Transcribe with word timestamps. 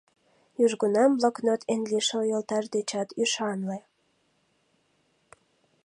Южгунам 0.63 1.11
блокнот 1.17 1.61
эн 1.73 1.81
лишыл 1.91 2.21
йолташ 2.31 2.65
дечат 2.75 3.09
ӱшанле. 3.21 3.77